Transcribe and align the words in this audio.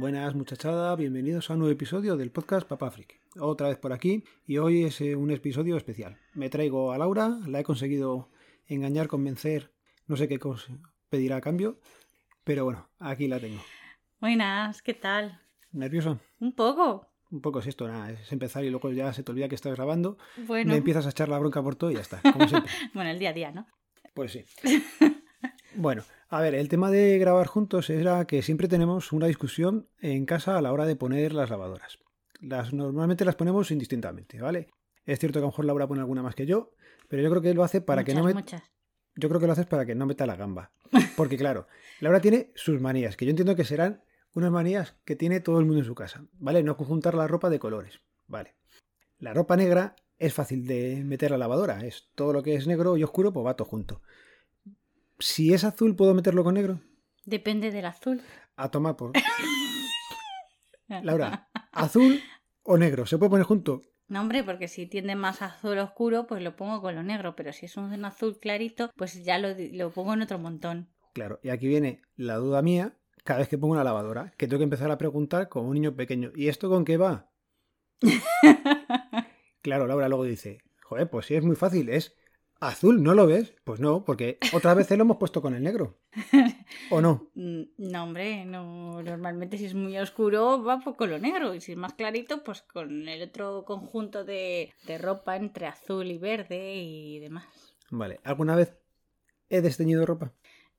Buenas 0.00 0.34
muchachada, 0.34 0.96
bienvenidos 0.96 1.50
a 1.50 1.52
un 1.52 1.58
nuevo 1.58 1.74
episodio 1.74 2.16
del 2.16 2.30
podcast 2.30 2.66
Papá 2.66 2.90
Freak. 2.90 3.20
Otra 3.38 3.68
vez 3.68 3.76
por 3.76 3.92
aquí 3.92 4.24
y 4.46 4.56
hoy 4.56 4.84
es 4.84 4.98
eh, 5.02 5.14
un 5.14 5.30
episodio 5.30 5.76
especial. 5.76 6.16
Me 6.32 6.48
traigo 6.48 6.92
a 6.92 6.96
Laura, 6.96 7.38
la 7.46 7.60
he 7.60 7.64
conseguido 7.64 8.30
engañar, 8.66 9.08
convencer, 9.08 9.74
no 10.06 10.16
sé 10.16 10.26
qué 10.26 10.38
cosa 10.38 10.72
pedirá 11.10 11.36
a 11.36 11.40
cambio, 11.42 11.80
pero 12.44 12.64
bueno, 12.64 12.88
aquí 12.98 13.28
la 13.28 13.40
tengo. 13.40 13.60
Buenas, 14.22 14.80
¿qué 14.80 14.94
tal? 14.94 15.38
¿Nervioso? 15.70 16.18
Un 16.38 16.54
poco. 16.54 17.06
Un 17.30 17.42
poco 17.42 17.58
es 17.58 17.66
esto, 17.66 17.86
nada, 17.86 18.10
es 18.10 18.32
empezar 18.32 18.64
y 18.64 18.70
luego 18.70 18.90
ya 18.92 19.12
se 19.12 19.22
te 19.22 19.32
olvida 19.32 19.50
que 19.50 19.54
estás 19.54 19.76
grabando, 19.76 20.16
Bueno, 20.46 20.70
me 20.72 20.78
empiezas 20.78 21.04
a 21.04 21.10
echar 21.10 21.28
la 21.28 21.38
bronca 21.38 21.62
por 21.62 21.76
todo 21.76 21.90
y 21.90 21.96
ya 21.96 22.00
está, 22.00 22.22
como 22.22 22.48
siempre. 22.48 22.72
bueno, 22.94 23.10
el 23.10 23.18
día 23.18 23.28
a 23.28 23.34
día, 23.34 23.52
¿no? 23.52 23.66
Pues 24.14 24.32
sí. 24.32 24.46
Bueno, 25.80 26.02
a 26.28 26.42
ver, 26.42 26.54
el 26.54 26.68
tema 26.68 26.90
de 26.90 27.16
grabar 27.16 27.46
juntos 27.46 27.88
era 27.88 28.26
que 28.26 28.42
siempre 28.42 28.68
tenemos 28.68 29.12
una 29.12 29.28
discusión 29.28 29.88
en 29.98 30.26
casa 30.26 30.58
a 30.58 30.60
la 30.60 30.74
hora 30.74 30.84
de 30.84 30.94
poner 30.94 31.32
las 31.32 31.48
lavadoras. 31.48 31.98
Las, 32.38 32.74
normalmente 32.74 33.24
las 33.24 33.34
ponemos 33.34 33.70
indistintamente, 33.70 34.42
¿vale? 34.42 34.68
Es 35.06 35.18
cierto 35.18 35.38
que 35.38 35.44
a 35.44 35.46
lo 35.46 35.52
mejor 35.52 35.64
Laura 35.64 35.88
pone 35.88 36.02
alguna 36.02 36.22
más 36.22 36.34
que 36.34 36.44
yo, 36.44 36.74
pero 37.08 37.22
yo 37.22 37.30
creo 37.30 37.40
que 37.40 37.48
él 37.48 37.56
lo 37.56 37.64
hace 37.64 37.80
para 37.80 38.04
que 38.04 38.14
no 38.14 38.24
me... 38.24 38.34
muchas. 38.34 38.62
Yo 39.16 39.30
creo 39.30 39.40
que 39.40 39.46
lo 39.46 39.54
haces 39.54 39.64
para 39.64 39.86
que 39.86 39.94
no 39.94 40.04
meta 40.04 40.26
la 40.26 40.36
gamba. 40.36 40.70
Porque 41.16 41.38
claro, 41.38 41.66
Laura 42.00 42.20
tiene 42.20 42.52
sus 42.56 42.78
manías, 42.78 43.16
que 43.16 43.24
yo 43.24 43.30
entiendo 43.30 43.56
que 43.56 43.64
serán 43.64 44.04
unas 44.34 44.50
manías 44.50 44.96
que 45.06 45.16
tiene 45.16 45.40
todo 45.40 45.60
el 45.60 45.64
mundo 45.64 45.80
en 45.80 45.86
su 45.86 45.94
casa, 45.94 46.26
¿vale? 46.34 46.62
No 46.62 46.76
conjuntar 46.76 47.14
la 47.14 47.26
ropa 47.26 47.48
de 47.48 47.58
colores, 47.58 48.00
¿vale? 48.26 48.54
La 49.18 49.32
ropa 49.32 49.56
negra 49.56 49.96
es 50.18 50.34
fácil 50.34 50.66
de 50.66 51.02
meter 51.06 51.32
a 51.32 51.38
la 51.38 51.46
lavadora, 51.46 51.86
es 51.86 52.10
todo 52.14 52.34
lo 52.34 52.42
que 52.42 52.54
es 52.54 52.66
negro 52.66 52.98
y 52.98 53.02
oscuro, 53.02 53.32
pues 53.32 53.46
va 53.46 53.56
todo 53.56 53.66
junto. 53.66 54.02
Si 55.20 55.52
es 55.52 55.64
azul, 55.64 55.94
¿puedo 55.94 56.14
meterlo 56.14 56.42
con 56.42 56.54
negro? 56.54 56.80
Depende 57.24 57.70
del 57.70 57.84
azul. 57.84 58.22
A 58.56 58.70
tomar 58.70 58.96
por... 58.96 59.12
Laura, 61.02 61.48
¿azul 61.72 62.20
o 62.62 62.76
negro? 62.78 63.06
¿Se 63.06 63.18
puede 63.18 63.30
poner 63.30 63.46
junto? 63.46 63.82
No, 64.08 64.22
hombre, 64.22 64.42
porque 64.42 64.66
si 64.66 64.86
tiende 64.86 65.14
más 65.14 65.42
a 65.42 65.46
azul 65.46 65.78
oscuro, 65.78 66.26
pues 66.26 66.42
lo 66.42 66.56
pongo 66.56 66.80
con 66.80 66.94
lo 66.94 67.02
negro. 67.02 67.36
Pero 67.36 67.52
si 67.52 67.66
es 67.66 67.76
un 67.76 68.04
azul 68.04 68.38
clarito, 68.40 68.90
pues 68.96 69.22
ya 69.22 69.38
lo, 69.38 69.48
lo 69.56 69.90
pongo 69.90 70.14
en 70.14 70.22
otro 70.22 70.38
montón. 70.38 70.88
Claro, 71.12 71.38
y 71.42 71.50
aquí 71.50 71.68
viene 71.68 72.02
la 72.16 72.36
duda 72.36 72.62
mía 72.62 72.96
cada 73.22 73.40
vez 73.40 73.48
que 73.48 73.58
pongo 73.58 73.74
una 73.74 73.84
lavadora, 73.84 74.32
que 74.38 74.46
tengo 74.46 74.58
que 74.58 74.64
empezar 74.64 74.90
a 74.90 74.98
preguntar 74.98 75.48
como 75.48 75.68
un 75.68 75.74
niño 75.74 75.94
pequeño, 75.94 76.32
¿y 76.34 76.48
esto 76.48 76.68
con 76.68 76.84
qué 76.84 76.96
va? 76.96 77.30
Claro, 79.62 79.86
Laura 79.86 80.08
luego 80.08 80.24
dice, 80.24 80.62
joder, 80.82 81.10
pues 81.10 81.26
sí 81.26 81.34
es 81.34 81.44
muy 81.44 81.54
fácil, 81.54 81.90
es 81.90 82.16
azul, 82.60 83.02
¿no 83.02 83.14
lo 83.14 83.26
ves? 83.26 83.54
Pues 83.64 83.80
no, 83.80 84.04
porque 84.04 84.38
otras 84.52 84.76
veces 84.76 84.96
lo 84.98 85.04
hemos 85.04 85.16
puesto 85.16 85.40
con 85.42 85.54
el 85.54 85.62
negro. 85.62 85.98
¿O 86.90 87.00
no? 87.00 87.30
Mm, 87.34 87.62
No, 87.78 88.04
hombre, 88.04 88.44
no. 88.44 89.02
Normalmente 89.02 89.56
si 89.58 89.64
es 89.66 89.74
muy 89.74 89.96
oscuro 89.98 90.62
va 90.62 90.80
con 90.82 91.10
lo 91.10 91.18
negro. 91.18 91.54
Y 91.54 91.60
si 91.60 91.72
es 91.72 91.78
más 91.78 91.94
clarito, 91.94 92.42
pues 92.44 92.62
con 92.62 93.08
el 93.08 93.22
otro 93.22 93.64
conjunto 93.64 94.24
de, 94.24 94.72
de 94.86 94.98
ropa 94.98 95.36
entre 95.36 95.66
azul 95.66 96.06
y 96.10 96.18
verde 96.18 96.76
y 96.82 97.18
demás. 97.18 97.46
Vale, 97.90 98.20
¿alguna 98.24 98.54
vez 98.56 98.76
he 99.48 99.60
desteñido 99.62 100.06
ropa? 100.06 100.32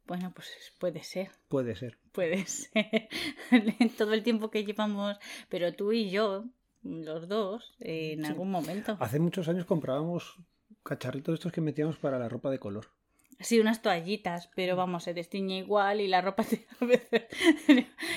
Bueno, 0.07 0.31
pues 0.35 0.49
puede 0.79 1.03
ser. 1.03 1.29
Puede 1.47 1.75
ser. 1.75 1.97
Puede 2.11 2.45
ser. 2.45 3.07
Todo 3.97 4.13
el 4.13 4.23
tiempo 4.23 4.49
que 4.51 4.63
llevamos, 4.65 5.17
pero 5.49 5.73
tú 5.73 5.91
y 5.93 6.09
yo, 6.09 6.45
los 6.83 7.27
dos, 7.27 7.73
en 7.79 8.23
Sí. 8.25 8.31
algún 8.31 8.51
momento. 8.51 8.97
Hace 8.99 9.19
muchos 9.19 9.47
años 9.47 9.65
comprábamos 9.65 10.37
cacharritos 10.83 11.35
estos 11.35 11.51
que 11.51 11.61
metíamos 11.61 11.97
para 11.97 12.19
la 12.19 12.29
ropa 12.29 12.49
de 12.49 12.59
color. 12.59 12.87
Sí, 13.39 13.59
unas 13.59 13.81
toallitas, 13.81 14.51
pero 14.55 14.75
vamos, 14.75 15.03
se 15.03 15.15
destiñe 15.15 15.57
igual 15.59 15.99
y 15.99 16.07
la 16.07 16.21
ropa 16.21 16.43
te- 16.49 16.67
a 16.79 16.85
veces. 16.85 17.23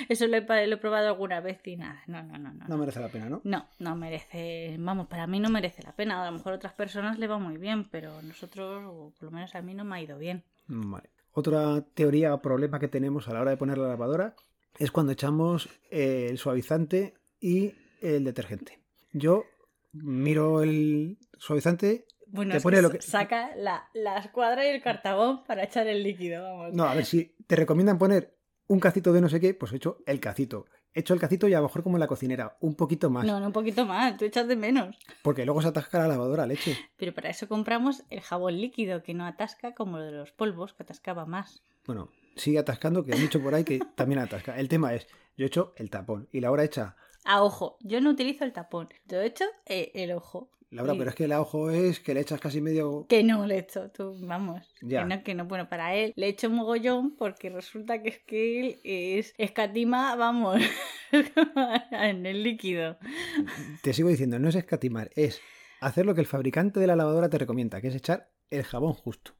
Eso 0.09 0.27
lo 0.27 0.37
he, 0.37 0.43
pa- 0.43 0.67
lo 0.67 0.75
he 0.75 0.79
probado 0.79 1.09
alguna 1.09 1.41
vez 1.41 1.67
y 1.67 1.77
nada, 1.77 2.03
no, 2.07 2.23
no, 2.23 2.37
no, 2.37 2.53
no. 2.53 2.67
No 2.69 2.77
merece 2.77 3.01
la 3.01 3.09
pena, 3.09 3.31
¿no? 3.31 3.41
No, 3.45 3.67
no 3.79 3.97
merece, 3.97 4.77
vamos, 4.79 5.07
para 5.07 5.27
mí 5.27 5.41
no 5.41 5.49
merece 5.49 5.83
la 5.83 5.93
pena. 5.97 6.23
A 6.23 6.27
lo 6.31 6.37
mejor 6.37 6.53
a 6.53 6.57
otras 6.57 6.75
personas 6.75 7.19
le 7.19 7.27
va 7.27 7.39
muy 7.39 7.57
bien, 7.57 7.85
pero 7.91 8.19
a 8.19 8.23
nosotros, 8.23 8.85
o 8.87 9.13
por 9.19 9.23
lo 9.25 9.31
menos 9.31 9.55
a 9.55 9.63
mí 9.63 9.73
no 9.75 9.85
me 9.85 9.97
ha 9.97 10.03
ido 10.03 10.19
bien. 10.19 10.43
Vale. 10.67 11.09
Otra 11.33 11.81
teoría 11.95 12.35
o 12.35 12.43
problema 12.43 12.79
que 12.79 12.89
tenemos 12.89 13.27
a 13.29 13.33
la 13.33 13.41
hora 13.41 13.51
de 13.51 13.57
poner 13.57 13.79
la 13.79 13.89
lavadora 13.89 14.35
es 14.79 14.91
cuando 14.91 15.13
echamos 15.13 15.69
eh, 15.91 16.27
el 16.29 16.37
suavizante 16.39 17.15
y 17.41 17.73
el 18.03 18.25
detergente. 18.25 18.79
Yo 19.13 19.45
miro 19.93 20.63
el 20.63 21.17
suavizante. 21.39 22.05
Bueno, 22.35 22.53
Te 22.53 22.61
pone 22.61 22.83
lo 22.83 22.91
que- 22.91 23.01
saca 23.01 23.55
la, 23.55 23.89
la 23.95 24.19
escuadra 24.19 24.67
y 24.67 24.71
el 24.71 24.83
cartabón 24.83 25.45
para 25.45 25.63
echar 25.63 25.87
el 25.87 26.03
líquido, 26.03 26.43
vamos. 26.43 26.73
No, 26.75 26.83
a 26.85 26.93
ver 26.95 27.05
si 27.05 27.33
te 27.47 27.55
recomiendan 27.55 27.97
poner 27.97 28.37
un 28.67 28.81
cacito 28.81 29.13
de 29.13 29.21
no 29.21 29.29
sé 29.29 29.39
qué, 29.39 29.55
pues 29.55 29.73
he 29.73 29.77
hecho 29.77 29.99
el 30.05 30.19
cacito. 30.19 30.67
He 30.93 31.01
hecho 31.01 31.15
el 31.15 31.21
cacito 31.21 31.47
y 31.47 31.55
a 31.55 31.59
lo 31.59 31.65
mejor 31.65 31.85
como 31.85 31.97
en 31.97 32.01
la 32.01 32.09
cocinera, 32.09 32.57
un 32.61 32.75
poquito 32.75 33.09
más. 33.09 33.25
No, 33.25 33.39
no, 33.39 33.47
un 33.47 33.53
poquito 33.53 33.87
más, 33.87 34.17
tú 34.17 34.25
echas 34.25 34.49
de 34.49 34.57
menos. 34.57 34.97
Porque 35.23 35.45
luego 35.45 35.63
se 35.63 35.69
atasca 35.69 36.01
la 36.01 36.09
lavadora 36.09 36.45
leche. 36.47 36.77
Pero 36.97 37.15
para 37.15 37.31
eso 37.31 37.47
compramos 37.47 38.03
el 38.11 38.21
jabón 38.21 38.61
líquido, 38.61 39.05
que 39.05 39.15
no 39.15 39.25
atasca 39.27 39.73
como 39.73 39.99
lo 39.99 40.05
de 40.05 40.13
los 40.13 40.33
polvos, 40.33 40.73
que 40.73 40.83
atascaba 40.83 41.27
más. 41.27 41.63
Bueno, 41.87 42.11
sigue 42.35 42.59
atascando, 42.59 43.05
que 43.05 43.13
han 43.13 43.21
dicho 43.21 43.41
por 43.41 43.55
ahí 43.55 43.63
que 43.63 43.79
también 43.95 44.19
atasca. 44.19 44.59
El 44.59 44.69
tema 44.69 44.93
es, 44.95 45.07
yo 45.37 45.45
he 45.45 45.47
hecho 45.47 45.73
el 45.77 45.89
tapón 45.89 46.29
y 46.33 46.41
Laura 46.41 46.65
echa. 46.65 46.97
A 47.25 47.43
ojo, 47.45 47.77
yo 47.81 48.01
no 48.01 48.11
utilizo 48.11 48.45
el 48.45 48.53
tapón, 48.53 48.89
yo 49.07 49.21
he 49.21 49.27
hecho 49.27 49.45
eh, 49.67 49.93
el 49.95 50.11
ojo. 50.13 50.51
Laura, 50.75 50.95
Y- 50.95 50.99
pero 50.99 51.11
es 51.11 51.17
que 51.17 51.25
el 51.25 51.33
ojo 51.33 51.71
es 51.71 52.01
que 52.01 52.15
le 52.15 52.21
echas 52.21 52.41
casi 52.41 52.61
medio. 52.61 53.07
Que 53.09 53.23
no 53.23 53.47
le 53.47 53.59
echo, 53.59 53.91
tú, 53.91 54.17
vamos. 54.23 54.69
Ya. 54.83 55.01
Que 55.03 55.17
no, 55.17 55.23
que 55.23 55.35
no, 55.35 55.45
bueno, 55.47 55.69
para 55.69 55.95
él 55.95 56.13
le 56.17 56.29
echo 56.29 56.51
mogollón 56.51 57.17
porque 57.17 57.49
resulta 57.51 58.03
que 58.03 58.09
es 58.09 58.19
que 58.21 58.61
él 58.61 58.81
es 58.83 59.35
escatima, 59.39 60.17
vamos, 60.17 60.61
en 61.93 62.27
el 62.27 62.43
líquido. 62.43 62.99
Te 63.83 63.93
sigo 63.93 64.09
diciendo, 64.09 64.39
no 64.39 64.49
es 64.49 64.55
escatimar, 64.57 65.11
es 65.15 65.41
hacer 65.81 66.07
lo 66.07 66.15
que 66.15 66.21
el 66.21 66.27
fabricante 66.27 66.81
de 66.81 66.87
la 66.87 66.97
lavadora 66.97 67.29
te 67.29 67.39
recomienda, 67.39 67.81
que 67.81 67.89
es 67.89 67.95
echar 67.95 68.31
el 68.51 68.65
jabón 68.65 68.93
justo. 68.95 69.33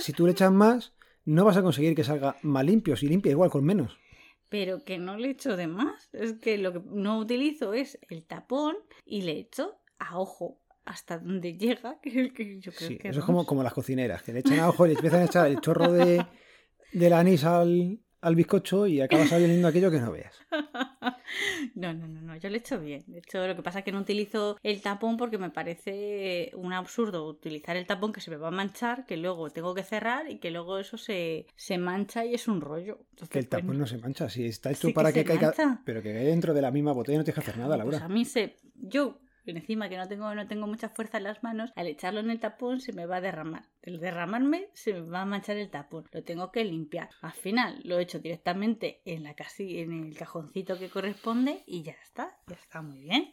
Si 0.00 0.12
tú 0.12 0.26
le 0.26 0.32
echas 0.32 0.52
más, 0.52 0.94
no 1.24 1.44
vas 1.44 1.56
a 1.56 1.62
conseguir 1.62 1.94
que 1.94 2.04
salga 2.04 2.36
más 2.42 2.64
limpio, 2.64 2.96
si 2.96 3.08
limpia 3.08 3.30
igual 3.32 3.50
con 3.50 3.64
menos. 3.64 3.98
Pero 4.48 4.82
que 4.84 4.98
no 4.98 5.16
le 5.18 5.30
echo 5.30 5.56
de 5.56 5.66
más. 5.66 6.08
Es 6.14 6.34
que 6.34 6.56
lo 6.56 6.72
que 6.72 6.80
no 6.86 7.18
utilizo 7.18 7.74
es 7.74 7.98
el 8.08 8.24
tapón 8.24 8.76
y 9.04 9.22
le 9.22 9.32
echo 9.32 9.76
a 9.98 10.18
ojo 10.18 10.58
hasta 10.88 11.18
donde 11.18 11.56
llega, 11.56 11.98
que, 12.02 12.08
es 12.10 12.16
el 12.16 12.32
que 12.32 12.58
yo 12.60 12.72
creo 12.72 12.88
Sí, 12.88 12.98
que 12.98 13.08
eso 13.08 13.20
es 13.20 13.24
como, 13.26 13.44
como 13.46 13.62
las 13.62 13.72
cocineras, 13.72 14.22
que 14.22 14.32
le 14.32 14.40
echan 14.40 14.58
a 14.60 14.68
ojo 14.68 14.84
y 14.86 14.90
le 14.90 14.94
empiezan 14.94 15.20
a 15.22 15.24
echar 15.26 15.46
el 15.46 15.60
chorro 15.60 15.92
de, 15.92 16.24
del 16.92 17.12
anís 17.12 17.44
al, 17.44 18.00
al 18.20 18.34
bizcocho 18.34 18.86
y 18.86 19.00
acabas 19.00 19.28
saliendo 19.28 19.68
aquello 19.68 19.90
que 19.90 20.00
no 20.00 20.12
veas. 20.12 20.34
No, 21.74 21.92
no, 21.92 22.08
no, 22.08 22.22
no, 22.22 22.36
yo 22.36 22.48
le 22.48 22.56
echo 22.58 22.80
bien. 22.80 23.04
De 23.06 23.18
hecho, 23.18 23.46
lo 23.46 23.54
que 23.54 23.62
pasa 23.62 23.80
es 23.80 23.84
que 23.84 23.92
no 23.92 24.00
utilizo 24.00 24.56
el 24.62 24.80
tapón 24.80 25.18
porque 25.18 25.36
me 25.36 25.50
parece 25.50 26.50
un 26.54 26.72
absurdo 26.72 27.28
utilizar 27.28 27.76
el 27.76 27.86
tapón 27.86 28.12
que 28.14 28.20
se 28.22 28.30
me 28.30 28.38
va 28.38 28.48
a 28.48 28.50
manchar, 28.50 29.04
que 29.04 29.18
luego 29.18 29.50
tengo 29.50 29.74
que 29.74 29.82
cerrar 29.82 30.30
y 30.30 30.38
que 30.38 30.50
luego 30.50 30.78
eso 30.78 30.96
se, 30.96 31.46
se 31.54 31.76
mancha 31.76 32.24
y 32.24 32.32
es 32.34 32.48
un 32.48 32.62
rollo. 32.62 33.00
Entonces, 33.10 33.28
Que 33.28 33.38
el 33.40 33.46
pues, 33.46 33.60
tapón 33.62 33.78
no 33.78 33.86
se 33.86 33.98
mancha, 33.98 34.28
si 34.30 34.46
está 34.46 34.70
hecho 34.70 34.88
Sí 34.88 34.92
para 34.94 35.12
que, 35.12 35.22
caiga, 35.24 35.48
mancha. 35.48 35.82
pero 35.84 36.02
que 36.02 36.12
caiga 36.14 36.30
dentro 36.30 36.54
de 36.54 36.62
la 36.62 36.70
misma 36.70 36.92
botella 36.92 37.18
no 37.18 37.24
tienes 37.24 37.34
que 37.44 37.50
hacer 37.50 37.58
nada, 37.60 37.76
Pues 37.76 37.90
Laura. 37.92 38.06
a 38.06 38.08
mí 38.08 38.24
se. 38.24 38.56
Yo, 38.74 39.20
encima 39.50 39.88
que 39.88 39.96
no 39.96 40.08
tengo, 40.08 40.34
no 40.34 40.46
tengo 40.46 40.66
mucha 40.66 40.88
fuerza 40.88 41.18
en 41.18 41.24
las 41.24 41.42
manos, 41.42 41.72
al 41.76 41.86
echarlo 41.86 42.20
en 42.20 42.30
el 42.30 42.40
tapón 42.40 42.80
se 42.80 42.92
me 42.92 43.06
va 43.06 43.16
a 43.16 43.20
derramar. 43.20 43.64
El 43.82 44.00
derramarme 44.00 44.68
se 44.74 44.92
me 44.94 45.00
va 45.00 45.22
a 45.22 45.26
manchar 45.26 45.56
el 45.56 45.70
tapón. 45.70 46.04
Lo 46.12 46.22
tengo 46.22 46.52
que 46.52 46.64
limpiar. 46.64 47.10
Al 47.22 47.32
final 47.32 47.80
lo 47.84 47.98
echo 47.98 48.18
directamente 48.18 49.00
en 49.04 49.22
la 49.22 49.34
casi, 49.34 49.78
en 49.78 50.06
el 50.06 50.16
cajoncito 50.16 50.78
que 50.78 50.90
corresponde 50.90 51.62
y 51.66 51.82
ya 51.82 51.96
está. 52.02 52.36
Ya 52.46 52.56
está 52.56 52.82
muy 52.82 53.00
bien. 53.00 53.30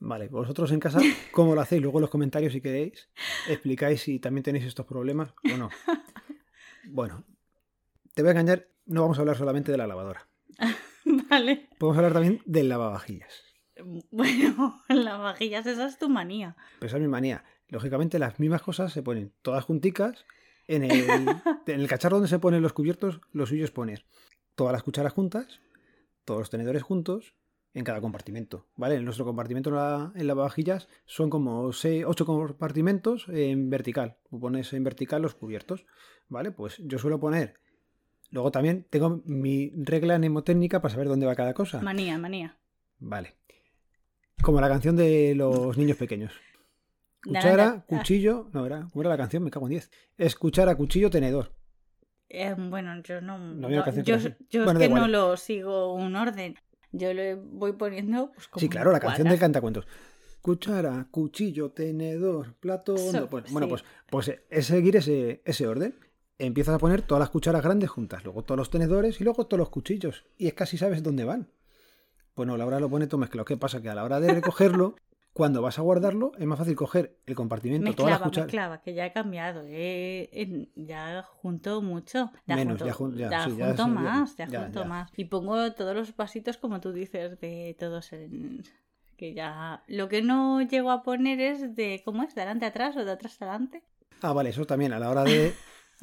Vale, 0.00 0.28
vosotros 0.28 0.70
en 0.70 0.80
casa, 0.80 1.00
¿cómo 1.32 1.54
lo 1.54 1.60
hacéis? 1.60 1.82
Luego 1.82 1.98
en 1.98 2.02
los 2.02 2.10
comentarios, 2.10 2.52
si 2.52 2.60
queréis, 2.60 3.10
explicáis 3.48 4.00
si 4.00 4.20
también 4.20 4.44
tenéis 4.44 4.64
estos 4.64 4.86
problemas 4.86 5.34
o 5.52 5.56
no. 5.56 5.70
Bueno, 6.90 7.22
te 8.14 8.22
voy 8.22 8.30
a 8.30 8.32
engañar, 8.32 8.66
no 8.86 9.02
vamos 9.02 9.18
a 9.18 9.20
hablar 9.20 9.36
solamente 9.36 9.70
de 9.70 9.76
la 9.76 9.86
lavadora. 9.86 10.26
vale. 11.28 11.68
Podemos 11.78 11.98
hablar 11.98 12.14
también 12.14 12.40
del 12.46 12.70
lavavajillas. 12.70 13.47
Bueno, 14.10 14.82
las 14.88 15.18
vajillas, 15.18 15.66
esa 15.66 15.86
es 15.86 15.98
tu 15.98 16.08
manía. 16.08 16.56
Pero 16.78 16.88
esa 16.88 16.96
es 16.96 17.02
mi 17.02 17.08
manía. 17.08 17.44
Lógicamente, 17.68 18.18
las 18.18 18.38
mismas 18.40 18.62
cosas 18.62 18.92
se 18.92 19.02
ponen 19.02 19.32
todas 19.42 19.64
junticas. 19.64 20.24
En 20.66 20.84
el, 20.84 20.90
en 21.66 21.80
el 21.80 21.88
cacharro 21.88 22.16
donde 22.16 22.28
se 22.28 22.38
ponen 22.38 22.62
los 22.62 22.72
cubiertos, 22.72 23.20
lo 23.32 23.46
suyo 23.46 23.64
es 23.64 23.70
poner 23.70 24.04
todas 24.54 24.72
las 24.72 24.82
cucharas 24.82 25.12
juntas, 25.12 25.60
todos 26.24 26.40
los 26.40 26.50
tenedores 26.50 26.82
juntos, 26.82 27.34
en 27.74 27.84
cada 27.84 28.00
compartimento. 28.00 28.66
¿Vale? 28.76 28.96
En 28.96 29.04
nuestro 29.04 29.24
compartimento 29.24 29.70
en, 29.70 29.76
la, 29.76 30.12
en 30.14 30.26
lavavajillas 30.26 30.88
son 31.06 31.30
como 31.30 31.62
8 31.62 32.26
compartimentos 32.26 33.26
en 33.28 33.70
vertical. 33.70 34.16
Tú 34.28 34.40
pones 34.40 34.72
en 34.72 34.84
vertical 34.84 35.22
los 35.22 35.34
cubiertos. 35.34 35.86
¿Vale? 36.28 36.50
Pues 36.50 36.78
yo 36.78 36.98
suelo 36.98 37.20
poner. 37.20 37.54
Luego 38.30 38.50
también 38.50 38.86
tengo 38.90 39.22
mi 39.24 39.72
regla 39.76 40.18
mnemotécnica 40.18 40.82
para 40.82 40.92
saber 40.92 41.08
dónde 41.08 41.26
va 41.26 41.34
cada 41.34 41.54
cosa. 41.54 41.80
Manía, 41.80 42.18
manía. 42.18 42.58
Vale. 42.98 43.36
Como 44.42 44.60
la 44.60 44.68
canción 44.68 44.96
de 44.96 45.34
los 45.34 45.76
niños 45.76 45.96
pequeños. 45.96 46.32
Cuchara, 47.22 47.84
cuchillo. 47.86 48.48
No, 48.52 48.64
era. 48.64 48.88
¿Cómo 48.92 49.02
era 49.02 49.10
la 49.10 49.16
canción? 49.16 49.42
Me 49.42 49.50
cago 49.50 49.66
en 49.66 49.70
10. 49.70 49.90
Es 50.16 50.34
cuchara, 50.36 50.76
cuchillo, 50.76 51.10
tenedor. 51.10 51.52
Eh, 52.28 52.54
bueno, 52.56 53.02
yo 53.02 53.20
no. 53.20 53.38
No 53.38 53.68
no, 53.68 53.70
yo 53.70 54.16
yo 54.50 54.64
Bueno, 54.64 54.80
es 54.80 54.88
que 54.88 54.94
no 54.94 55.08
lo 55.08 55.36
sigo 55.36 55.94
un 55.94 56.14
orden. 56.16 56.56
Yo 56.92 57.12
le 57.12 57.34
voy 57.34 57.72
poniendo. 57.72 58.32
Pues, 58.32 58.48
como 58.48 58.60
Sí, 58.60 58.68
claro, 58.68 58.92
la 58.92 59.00
canción 59.00 59.28
del 59.28 59.38
cantacuentos. 59.38 59.86
Cuchara, 60.40 61.08
cuchillo, 61.10 61.70
tenedor, 61.70 62.54
plato. 62.54 62.94
Hondo. 62.94 63.28
Pues, 63.28 63.50
bueno, 63.50 63.66
sí. 63.66 63.70
pues, 63.70 63.84
pues 64.08 64.40
es 64.48 64.66
seguir 64.66 64.96
ese, 64.96 65.42
ese 65.44 65.66
orden. 65.66 65.98
Empiezas 66.38 66.76
a 66.76 66.78
poner 66.78 67.02
todas 67.02 67.20
las 67.20 67.30
cucharas 67.30 67.64
grandes 67.64 67.90
juntas, 67.90 68.22
luego 68.22 68.44
todos 68.44 68.56
los 68.56 68.70
tenedores 68.70 69.20
y 69.20 69.24
luego 69.24 69.46
todos 69.46 69.58
los 69.58 69.70
cuchillos. 69.70 70.24
Y 70.36 70.46
es 70.46 70.54
casi 70.54 70.78
sabes 70.78 71.02
dónde 71.02 71.24
van. 71.24 71.48
Bueno, 72.38 72.56
Laura 72.56 72.80
lo 72.80 72.88
pone 72.88 73.06
todo 73.06 73.18
mezclado. 73.18 73.44
¿Qué 73.44 73.56
pasa? 73.58 73.82
Que 73.82 73.90
a 73.90 73.94
la 73.94 74.04
hora 74.04 74.18
de 74.20 74.32
recogerlo, 74.32 74.94
cuando 75.34 75.60
vas 75.60 75.78
a 75.78 75.82
guardarlo, 75.82 76.32
es 76.38 76.46
más 76.46 76.58
fácil 76.58 76.74
coger 76.74 77.18
el 77.26 77.34
compartimento, 77.34 77.92
todas 77.92 78.10
las 78.12 78.20
Mezclaba, 78.20 78.24
cucharas. 78.30 78.46
mezclaba, 78.46 78.80
que 78.80 78.94
ya 78.94 79.04
he 79.06 79.12
cambiado. 79.12 79.62
eh, 79.66 80.68
ya 80.76 81.22
junto 81.22 81.82
mucho. 81.82 82.30
Ya 82.46 82.56
Menos, 82.56 82.78
junto, 82.80 82.86
ya 82.86 82.92
jun- 82.94 83.14
ya, 83.16 83.30
ya 83.30 83.44
sí, 83.44 83.56
ya 83.56 83.66
junto 83.66 83.82
ya- 83.82 83.88
más, 83.88 84.36
ya, 84.36 84.46
junto 84.62 84.84
más. 84.86 85.10
Y 85.16 85.24
pongo 85.26 85.72
todos 85.74 85.94
los 85.94 86.16
vasitos, 86.16 86.56
como 86.56 86.80
tú 86.80 86.92
dices, 86.92 87.38
de 87.40 87.76
todos 87.78 88.12
en. 88.12 88.62
Que 89.16 89.34
ya. 89.34 89.82
Lo 89.88 90.08
que 90.08 90.22
no 90.22 90.62
llego 90.62 90.92
a 90.92 91.02
poner 91.02 91.40
es 91.40 91.74
de. 91.74 92.02
¿Cómo 92.04 92.22
es? 92.22 92.34
¿De 92.36 92.40
adelante 92.42 92.64
a 92.66 92.68
atrás 92.68 92.96
o 92.96 93.04
de 93.04 93.10
atrás 93.10 93.36
a 93.42 93.46
adelante? 93.46 93.82
Ah, 94.22 94.32
vale, 94.32 94.50
eso 94.50 94.64
también. 94.64 94.92
A 94.92 95.00
la 95.00 95.10
hora 95.10 95.24
de 95.24 95.54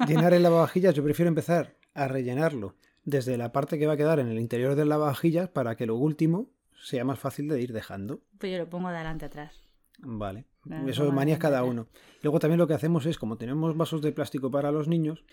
llenar 0.06 0.34
el 0.34 0.42
lavavajillas, 0.42 0.94
yo 0.94 1.02
prefiero 1.02 1.28
empezar 1.30 1.76
a 1.94 2.08
rellenarlo 2.08 2.74
desde 3.06 3.38
la 3.38 3.52
parte 3.52 3.78
que 3.78 3.86
va 3.86 3.94
a 3.94 3.96
quedar 3.96 4.18
en 4.18 4.28
el 4.28 4.38
interior 4.38 4.74
del 4.74 4.90
lavavajillas 4.90 5.48
para 5.48 5.76
que 5.76 5.86
lo 5.86 5.94
último 5.94 6.50
sea 6.74 7.04
más 7.04 7.18
fácil 7.18 7.48
de 7.48 7.62
ir 7.62 7.72
dejando. 7.72 8.20
Pues 8.38 8.52
yo 8.52 8.58
lo 8.58 8.68
pongo 8.68 8.88
de 8.90 8.96
adelante 8.96 9.24
atrás. 9.24 9.62
Vale. 9.98 10.44
Vale, 10.64 10.90
Eso 10.90 11.10
manías 11.12 11.38
cada 11.38 11.62
uno. 11.62 11.86
Luego 12.22 12.40
también 12.40 12.58
lo 12.58 12.66
que 12.66 12.74
hacemos 12.74 13.06
es, 13.06 13.16
como 13.16 13.38
tenemos 13.38 13.76
vasos 13.76 14.02
de 14.02 14.10
plástico 14.10 14.50
para 14.50 14.72
los 14.72 14.88
niños, 14.88 15.24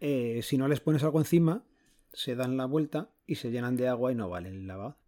eh, 0.00 0.40
si 0.42 0.58
no 0.58 0.68
les 0.68 0.80
pones 0.80 1.02
algo 1.02 1.18
encima, 1.18 1.64
se 2.12 2.36
dan 2.36 2.58
la 2.58 2.66
vuelta 2.66 3.08
y 3.26 3.36
se 3.36 3.50
llenan 3.50 3.76
de 3.76 3.88
agua 3.88 4.12
y 4.12 4.14
no 4.14 4.28
vale 4.28 4.50
el 4.50 4.66
lavado. 4.66 4.98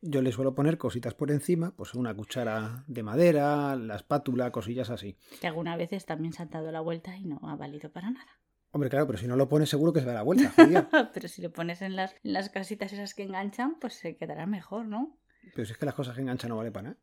Yo 0.00 0.20
les 0.20 0.34
suelo 0.34 0.56
poner 0.56 0.78
cositas 0.78 1.14
por 1.14 1.30
encima, 1.30 1.76
pues 1.76 1.94
una 1.94 2.12
cuchara 2.12 2.82
de 2.88 3.04
madera, 3.04 3.76
la 3.76 3.94
espátula, 3.94 4.50
cosillas 4.50 4.90
así. 4.90 5.16
Que 5.40 5.46
algunas 5.46 5.78
veces 5.78 6.04
también 6.04 6.32
se 6.32 6.42
han 6.42 6.50
dado 6.50 6.72
la 6.72 6.80
vuelta 6.80 7.16
y 7.16 7.24
no 7.24 7.38
ha 7.44 7.54
valido 7.54 7.92
para 7.92 8.10
nada. 8.10 8.41
Hombre, 8.72 8.88
claro, 8.88 9.06
pero 9.06 9.18
si 9.18 9.26
no 9.26 9.36
lo 9.36 9.48
pones 9.48 9.68
seguro 9.68 9.92
que 9.92 10.00
se 10.00 10.06
da 10.06 10.14
la 10.14 10.22
vuelta. 10.22 10.52
Pero 11.12 11.28
si 11.28 11.42
lo 11.42 11.52
pones 11.52 11.82
en 11.82 11.94
las, 11.94 12.14
en 12.24 12.32
las 12.32 12.48
casitas 12.48 12.90
esas 12.90 13.12
que 13.12 13.22
enganchan, 13.22 13.76
pues 13.78 13.92
se 13.92 14.16
quedará 14.16 14.46
mejor, 14.46 14.86
¿no? 14.86 15.14
Pero 15.54 15.66
si 15.66 15.72
es 15.72 15.78
que 15.78 15.84
las 15.84 15.94
cosas 15.94 16.14
que 16.14 16.22
enganchan 16.22 16.48
no 16.48 16.56
vale 16.56 16.72
para 16.72 16.90
nada. 16.90 16.96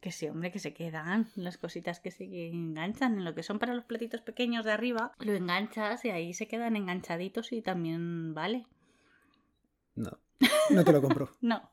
Que 0.00 0.10
sí, 0.10 0.28
hombre, 0.28 0.50
que 0.50 0.58
se 0.58 0.74
quedan 0.74 1.30
las 1.36 1.56
cositas 1.56 2.00
que 2.00 2.10
se 2.10 2.24
enganchan. 2.48 3.14
En 3.14 3.24
lo 3.24 3.34
que 3.34 3.44
son 3.44 3.60
para 3.60 3.74
los 3.74 3.84
platitos 3.84 4.22
pequeños 4.22 4.64
de 4.64 4.72
arriba, 4.72 5.12
lo 5.18 5.32
enganchas 5.32 6.04
y 6.04 6.10
ahí 6.10 6.34
se 6.34 6.48
quedan 6.48 6.74
enganchaditos 6.74 7.52
y 7.52 7.62
también 7.62 8.34
vale. 8.34 8.66
No, 9.94 10.18
no 10.70 10.84
te 10.84 10.92
lo 10.92 11.00
compro. 11.00 11.30
No. 11.40 11.70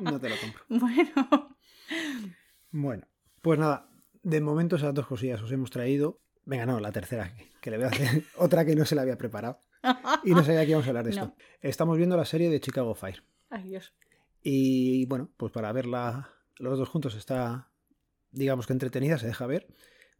No 0.00 0.20
te 0.20 0.28
lo 0.28 0.36
compro. 0.36 0.64
bueno. 0.68 1.56
Bueno, 2.70 3.06
pues 3.40 3.58
nada, 3.58 3.88
de 4.22 4.40
momento 4.40 4.76
esas 4.76 4.94
dos 4.94 5.06
cosillas 5.06 5.42
os 5.42 5.50
hemos 5.50 5.70
traído. 5.70 6.20
Venga, 6.44 6.66
no, 6.66 6.80
la 6.80 6.92
tercera, 6.92 7.32
que- 7.60 7.70
le 7.70 7.76
voy 7.76 7.86
a 7.86 7.88
hacer 7.88 8.22
otra 8.36 8.64
que 8.64 8.74
no 8.74 8.84
se 8.84 8.94
la 8.94 9.02
había 9.02 9.16
preparado. 9.18 9.58
Y 10.24 10.30
no 10.30 10.42
sabía 10.44 10.64
que 10.64 10.70
íbamos 10.70 10.86
a 10.86 10.90
hablar 10.90 11.04
de 11.04 11.10
esto. 11.12 11.24
No. 11.26 11.34
Estamos 11.60 11.96
viendo 11.96 12.16
la 12.16 12.24
serie 12.24 12.50
de 12.50 12.60
Chicago 12.60 12.94
Fire. 12.94 13.22
Ay, 13.50 13.64
Dios. 13.64 13.92
Y 14.42 15.06
bueno, 15.06 15.30
pues 15.36 15.52
para 15.52 15.70
verla 15.72 16.30
los 16.58 16.78
dos 16.78 16.88
juntos 16.88 17.14
está, 17.14 17.68
digamos 18.30 18.66
que 18.66 18.72
entretenida, 18.72 19.18
se 19.18 19.26
deja 19.26 19.46
ver. 19.46 19.66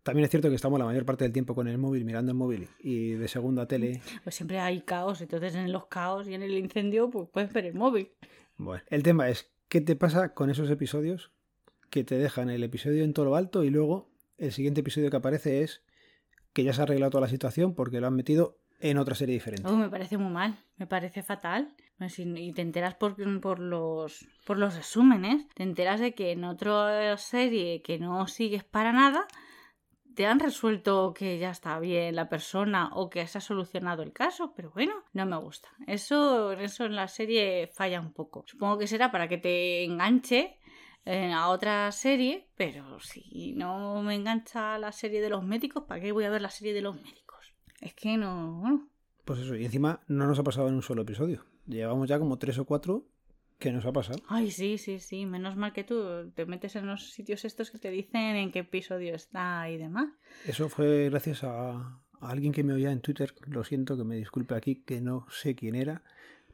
También 0.03 0.25
es 0.25 0.31
cierto 0.31 0.49
que 0.49 0.57
estamos 0.57 0.79
la 0.81 0.85
mayor 0.85 1.05
parte 1.05 1.25
del 1.25 1.33
tiempo 1.33 1.55
con 1.55 1.69
el 1.69 1.79
móvil, 1.79 2.05
mirando 2.05 2.33
el 2.33 2.37
móvil 2.37 2.69
y 2.81 3.13
de 3.13 3.29
segunda 3.29 3.67
tele. 3.67 4.01
Pues 4.25 4.35
siempre 4.35 4.59
hay 4.59 4.83
caos, 4.83 5.21
entonces 5.21 5.55
en 5.55 5.71
los 5.73 5.87
caos 5.87 6.29
y 6.29 6.35
en 6.35 6.43
el 6.43 6.53
incendio, 6.59 7.09
pues 7.11 7.29
puedes 7.33 7.53
ver 7.53 7.67
el 7.67 7.75
móvil. 7.75 8.11
Bueno, 8.57 8.83
el 8.91 9.03
tema 9.05 9.29
es, 9.29 9.53
¿qué 9.69 9.81
te 9.81 9.95
pasa 9.95 10.35
con 10.35 10.51
esos 10.51 10.69
episodios 10.71 11.31
que 11.89 12.03
te 12.03 12.17
dejan 12.17 12.51
el 12.51 12.65
episodio 12.65 13.05
en 13.05 13.13
todo 13.13 13.27
lo 13.27 13.37
alto 13.37 13.63
y 13.63 13.71
luego 13.71 14.11
el 14.39 14.51
siguiente 14.51 14.81
episodio 14.81 15.09
que 15.11 15.17
aparece 15.19 15.63
es 15.63 15.83
que 16.53 16.65
ya 16.65 16.73
se 16.73 16.81
ha 16.81 16.85
arreglado 16.85 17.11
toda 17.11 17.23
la 17.23 17.29
situación 17.29 17.75
porque 17.75 18.01
lo 18.01 18.07
han 18.07 18.15
metido 18.15 18.59
en 18.81 18.99
otra 18.99 19.15
serie 19.15 19.35
diferente? 19.35 19.71
Me 19.71 19.89
parece 19.89 20.19
muy 20.19 20.33
mal, 20.33 20.59
me 20.77 20.87
parece 20.87 21.23
fatal. 21.23 21.75
Y 22.27 22.53
te 22.53 22.63
enteras 22.63 22.97
por, 22.97 23.15
por, 23.41 23.61
los, 23.61 24.27
por 24.45 24.59
los 24.59 24.75
resúmenes, 24.75 25.47
te 25.55 25.63
enteras 25.63 26.01
de 26.01 26.15
que 26.15 26.33
en 26.33 26.43
otra 26.43 27.17
serie 27.17 27.81
que 27.81 27.99
no 27.99 28.27
sigues 28.27 28.65
para 28.65 28.93
nada, 28.93 29.29
te 30.15 30.27
han 30.27 30.41
resuelto 30.41 31.15
que 31.15 31.39
ya 31.39 31.51
está 31.51 31.79
bien 31.79 32.17
la 32.17 32.29
persona 32.29 32.91
o 32.95 33.09
que 33.09 33.27
se 33.27 33.39
ha 33.39 33.41
solucionado 33.41 34.03
el 34.03 34.13
caso, 34.13 34.53
pero 34.55 34.71
bueno, 34.71 34.95
no 35.13 35.27
me 35.27 35.37
gusta. 35.37 35.69
Eso, 35.87 36.53
eso 36.53 36.85
en 36.85 36.97
la 36.97 37.09
serie 37.09 37.69
falla 37.69 38.01
un 38.01 38.13
poco. 38.13 38.45
Supongo 38.47 38.79
que 38.79 38.87
será 38.87 39.11
para 39.11 39.29
que 39.29 39.39
te 39.39 39.85
enganche 39.85 40.59
a 41.05 41.49
otra 41.49 41.91
serie, 41.93 42.49
pero 42.57 43.01
si 43.01 43.55
no 43.57 44.03
me 44.03 44.15
engancha 44.15 44.79
la 44.79 44.93
serie 44.93 45.21
de 45.21 45.31
los 45.31 45.45
médicos, 45.45 45.85
¿para 45.85 46.01
qué 46.01 46.13
voy 46.13 46.25
a 46.25 46.31
ver 46.31 46.43
la 46.43 46.51
serie 46.51 46.73
de 46.73 46.83
los 46.83 46.95
médicos? 46.95 47.53
Es 47.81 47.95
que 47.95 48.17
no... 48.17 48.61
bueno, 48.61 48.89
Pues 49.25 49.41
eso, 49.41 49.57
y 49.57 49.65
encima 49.65 50.01
no 50.07 50.27
nos 50.27 50.39
ha 50.39 50.45
pasado 50.45 50.69
en 50.69 50.75
un 50.75 50.83
solo 50.83 51.03
episodio. 51.03 51.45
Llevamos 51.67 52.09
ya 52.09 52.19
como 52.19 52.39
tres 52.39 52.59
o 52.59 52.65
cuatro 52.65 53.07
que 53.59 53.73
nos 53.73 53.87
ha 53.87 53.93
pasado. 53.93 54.19
Ay, 54.29 54.51
sí, 54.51 54.79
sí, 54.79 54.99
sí. 54.99 55.27
Menos 55.27 55.57
mal 55.57 55.73
que 55.73 55.85
tú 55.85 56.31
te 56.35 56.47
metes 56.47 56.75
en 56.77 56.87
los 56.87 57.11
sitios 57.11 57.45
estos 57.45 57.71
que 57.71 57.79
te 57.79 57.91
dicen 57.91 58.37
en 58.37 58.51
qué 58.51 58.61
episodio 58.61 59.15
está 59.15 59.69
y 59.71 59.79
demás. 59.79 60.11
Eso 60.47 60.69
fue 60.69 61.09
gracias 61.11 61.45
a, 61.45 61.71
a 61.77 62.01
alguien 62.21 62.53
que 62.53 62.65
me 62.65 62.73
oía 62.73 62.91
en 62.91 63.01
Twitter, 63.01 63.35
lo 63.47 63.63
siento 63.65 63.97
que 63.97 64.05
me 64.05 64.17
disculpe 64.17 64.55
aquí, 64.55 64.83
que 64.83 65.01
no 65.01 65.27
sé 65.31 65.55
quién 65.55 65.75
era, 65.77 66.03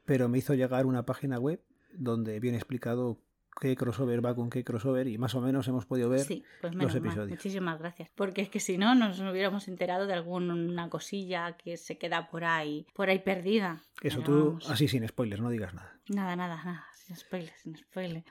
pero 0.04 0.28
me 0.28 0.38
hizo 0.38 0.54
llegar 0.54 0.84
una 0.86 1.04
página 1.04 1.38
web 1.38 1.62
donde 1.94 2.40
viene 2.40 2.58
explicado 2.58 3.18
qué 3.60 3.74
crossover 3.76 4.24
va 4.24 4.34
con 4.34 4.50
qué 4.50 4.62
crossover 4.64 5.08
y 5.08 5.18
más 5.18 5.34
o 5.34 5.40
menos 5.40 5.66
hemos 5.68 5.84
podido 5.86 6.08
ver 6.08 6.20
Sí, 6.20 6.44
pues 6.60 6.74
menos 6.74 6.94
mal. 6.94 7.04
episodios. 7.04 7.30
Muchísimas 7.30 7.78
gracias. 7.78 8.10
Porque 8.14 8.42
es 8.42 8.48
que 8.50 8.60
si 8.60 8.78
no, 8.78 8.94
nos 8.94 9.18
hubiéramos 9.20 9.66
enterado 9.68 10.06
de 10.06 10.12
alguna 10.14 10.88
cosilla 10.90 11.56
que 11.56 11.76
se 11.76 11.98
queda 11.98 12.28
por 12.30 12.44
ahí, 12.44 12.86
por 12.94 13.08
ahí 13.10 13.18
perdida. 13.18 13.82
eso 14.02 14.20
Pero 14.20 14.22
tú 14.22 14.44
vamos. 14.46 14.70
así 14.70 14.86
sin 14.88 15.06
spoilers, 15.08 15.40
no 15.42 15.50
digas 15.50 15.74
nada. 15.74 15.98
Nada, 16.08 16.36
nada, 16.36 16.62
nada. 16.64 16.86
Sin 16.94 17.16
spoiler, 17.16 17.52
sin 17.62 17.76
spoiler. 17.76 18.24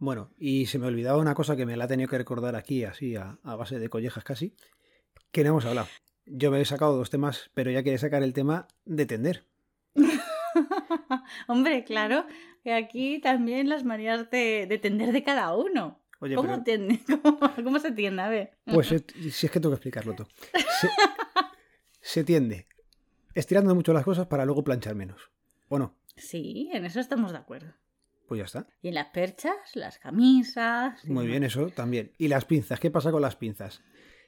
Bueno, 0.00 0.30
y 0.38 0.66
se 0.66 0.78
me 0.78 0.86
olvidaba 0.86 1.18
una 1.18 1.34
cosa 1.34 1.56
que 1.56 1.66
me 1.66 1.76
la 1.76 1.86
he 1.86 1.88
tenido 1.88 2.08
que 2.08 2.18
recordar 2.18 2.54
aquí, 2.54 2.84
así 2.84 3.16
a, 3.16 3.38
a 3.42 3.56
base 3.56 3.78
de 3.80 3.88
collejas 3.88 4.22
casi, 4.22 4.54
que 5.32 5.42
no 5.42 5.50
hemos 5.50 5.64
hablado. 5.64 5.88
Yo 6.24 6.50
me 6.52 6.60
he 6.60 6.64
sacado 6.64 6.96
dos 6.96 7.10
temas, 7.10 7.50
pero 7.54 7.70
ya 7.72 7.82
quería 7.82 7.98
sacar 7.98 8.22
el 8.22 8.32
tema 8.32 8.68
de 8.84 9.06
tender. 9.06 9.44
Hombre, 11.48 11.84
claro, 11.84 12.26
que 12.68 12.74
aquí 12.74 13.18
también 13.20 13.70
las 13.70 13.82
manías 13.82 14.30
de, 14.30 14.66
de 14.68 14.78
tender 14.78 15.10
de 15.12 15.22
cada 15.22 15.54
uno. 15.56 15.98
Oye, 16.20 16.34
¿Cómo, 16.34 16.48
pero- 16.50 16.62
tiende? 16.64 17.00
¿Cómo, 17.22 17.38
cómo 17.64 17.78
se 17.78 17.92
tiende? 17.92 18.20
A 18.22 18.28
ver. 18.28 18.50
Pues 18.66 18.88
si 18.88 18.96
es 19.46 19.50
que 19.50 19.58
tengo 19.60 19.70
que 19.70 19.76
explicarlo 19.76 20.14
todo. 20.14 20.28
Se, 20.80 20.88
se 22.00 22.24
tiende 22.24 22.66
estirando 23.34 23.74
mucho 23.74 23.92
las 23.94 24.04
cosas 24.04 24.26
para 24.26 24.44
luego 24.44 24.64
planchar 24.64 24.94
menos. 24.94 25.30
¿O 25.68 25.78
no? 25.78 25.94
Sí, 26.16 26.68
en 26.74 26.84
eso 26.84 27.00
estamos 27.00 27.32
de 27.32 27.38
acuerdo. 27.38 27.72
Pues 28.26 28.38
ya 28.40 28.44
está. 28.44 28.66
Y 28.82 28.88
en 28.88 28.94
las 28.94 29.06
perchas, 29.06 29.54
las 29.74 29.98
camisas. 29.98 31.02
Muy 31.06 31.26
bien, 31.26 31.44
eso 31.44 31.68
también. 31.70 32.12
Y 32.18 32.28
las 32.28 32.44
pinzas, 32.44 32.78
¿qué 32.80 32.90
pasa 32.90 33.10
con 33.10 33.22
las 33.22 33.36
pinzas? 33.36 33.82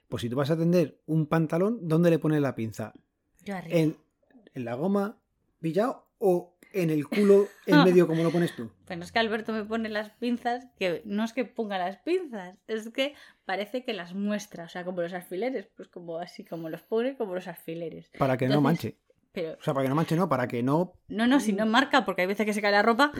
Pues 0.08 0.22
si 0.22 0.30
tú 0.30 0.36
vas 0.36 0.50
a 0.50 0.56
tender 0.56 1.02
un 1.06 1.26
pantalón, 1.26 1.78
¿dónde 1.82 2.08
le 2.08 2.18
pones 2.18 2.40
la 2.40 2.54
pinza? 2.54 2.94
Yo 3.44 3.54
arriba. 3.56 3.76
¿En, 3.78 3.96
en 4.54 4.64
la 4.64 4.74
goma 4.74 5.18
pillado 5.60 6.08
o 6.18 6.56
en 6.72 6.90
el 6.90 7.06
culo 7.06 7.48
en 7.66 7.84
medio 7.84 8.06
como 8.06 8.22
lo 8.22 8.30
pones 8.30 8.54
tú? 8.54 8.70
Pero 8.86 9.02
es 9.02 9.12
que 9.12 9.18
Alberto 9.18 9.52
me 9.52 9.64
pone 9.64 9.88
las 9.88 10.10
pinzas, 10.10 10.66
que 10.78 11.02
no 11.04 11.24
es 11.24 11.32
que 11.32 11.44
ponga 11.44 11.78
las 11.78 11.98
pinzas, 11.98 12.56
es 12.66 12.90
que 12.90 13.14
parece 13.44 13.84
que 13.84 13.92
las 13.92 14.14
muestra, 14.14 14.64
o 14.64 14.68
sea, 14.68 14.84
como 14.84 15.02
los 15.02 15.12
alfileres, 15.12 15.68
pues 15.76 15.88
como 15.88 16.18
así, 16.18 16.44
como 16.44 16.68
los 16.68 16.82
pone, 16.82 17.16
como 17.16 17.34
los 17.34 17.48
alfileres. 17.48 18.10
Para 18.18 18.36
que 18.36 18.48
no 18.48 18.60
manche. 18.60 18.96
Pero 19.32 19.56
O 19.60 19.62
sea, 19.62 19.74
para 19.74 19.84
que 19.84 19.88
no 19.90 19.94
manche, 19.94 20.16
no, 20.16 20.28
para 20.28 20.48
que 20.48 20.62
no. 20.62 20.94
no, 21.08 21.26
no, 21.26 21.38
si 21.38 21.52
no 21.52 21.64
marca, 21.64 22.04
porque 22.04 22.22
hay 22.22 22.26
veces 22.26 22.46
que 22.46 22.52
se 22.52 22.60
cae 22.60 22.72
la 22.72 22.82
ropa, 22.82 23.12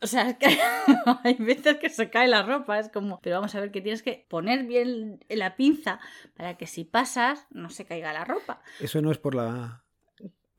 o 0.00 0.06
sea, 0.06 0.30
es 0.30 0.36
que 0.38 0.46
hay 1.24 1.34
veces 1.34 1.76
que 1.76 1.90
se 1.90 2.08
cae 2.08 2.28
la 2.28 2.42
ropa, 2.42 2.78
es 2.78 2.88
como, 2.88 3.20
pero 3.20 3.36
vamos 3.36 3.54
a 3.54 3.60
ver 3.60 3.70
que 3.70 3.80
tienes 3.80 4.02
que 4.02 4.26
poner 4.28 4.64
bien 4.64 5.20
la 5.28 5.56
pinza 5.56 6.00
para 6.36 6.56
que 6.56 6.66
si 6.66 6.84
pasas 6.84 7.46
no 7.50 7.68
se 7.68 7.84
caiga 7.84 8.12
la 8.12 8.24
ropa. 8.24 8.62
Eso 8.80 9.02
no 9.02 9.10
es 9.10 9.18
por 9.18 9.34
la 9.34 9.84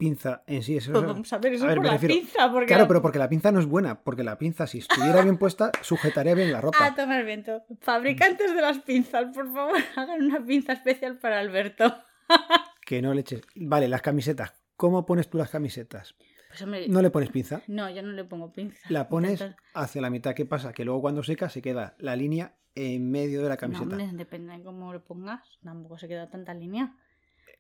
pinza 0.04 0.44
en 0.48 0.64
sí. 0.64 0.78
Eso 0.78 0.92
Pues 0.94 1.04
es- 1.04 1.08
vamos 1.10 1.34
a 1.34 1.38
ver, 1.40 1.54
eso 1.54 1.66
a 1.66 1.68
es 1.68 1.70
ver, 1.72 1.78
por 1.78 1.86
la 1.86 1.92
refiero- 1.92 2.16
pinza, 2.16 2.52
porque 2.52 2.66
Claro, 2.68 2.84
la- 2.84 2.88
pero 2.88 3.02
porque 3.02 3.20
la 3.20 3.28
pinza 3.30 3.52
no 3.52 3.60
es 3.60 3.66
buena. 3.66 4.02
Porque 4.02 4.24
la 4.24 4.38
pinza, 4.38 4.66
si 4.66 4.78
estuviera 4.80 5.22
bien 5.22 5.38
puesta, 5.38 5.72
sujetaría 5.82 6.34
bien 6.34 6.52
la 6.54 6.60
A 6.60 6.62
ropa. 6.62 6.96
tomar 6.96 7.24
viento. 7.26 7.62
Fabricantes 7.82 8.56
de 8.56 8.62
las 8.62 8.80
pinzas, 8.80 9.26
por 9.36 9.52
favor, 9.54 9.76
hagan 9.98 10.24
una 10.24 10.44
pinza 10.44 10.74
especial 10.74 11.20
para 11.20 11.40
Alberto. 11.40 11.94
Que 12.86 13.02
no 13.04 13.14
le 13.14 13.22
eches. 13.22 13.42
Vale, 13.56 13.88
las 13.88 14.02
camisetas. 14.02 14.54
¿Cómo 14.76 15.06
pones 15.06 15.30
tú 15.30 15.38
las 15.38 15.52
camisetas? 15.52 16.16
Pues 16.48 16.62
hombre, 16.64 16.88
No 16.88 17.02
le 17.04 17.12
pones 17.12 17.30
pinza. 17.30 17.62
no, 17.68 17.88
yo 17.92 18.02
no 18.02 18.14
le 18.14 18.24
pongo 18.24 18.52
pinza. 18.52 18.80
La 18.90 19.08
pones 19.10 19.34
Entonces, 19.34 19.58
hacia 19.76 20.02
la 20.02 20.10
mitad. 20.10 20.34
¿Qué 20.34 20.46
pasa? 20.46 20.74
Que 20.74 20.86
luego 20.86 21.02
cuando 21.02 21.22
seca 21.22 21.50
se 21.50 21.62
queda 21.62 21.96
la 22.00 22.16
línea 22.16 22.56
en 22.74 23.12
medio 23.12 23.44
de 23.44 23.50
la 23.50 23.56
no, 23.56 23.60
camiseta. 23.60 23.84
hombre, 23.96 24.10
depende 24.14 24.58
de 24.58 24.64
cómo 24.64 24.92
lo 24.92 25.04
pongas. 25.04 25.42
Tampoco 25.64 26.00
se 26.00 26.08
queda 26.08 26.30
tanta 26.32 26.54
línea. 26.56 26.96